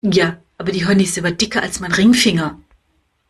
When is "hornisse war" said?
0.87-1.29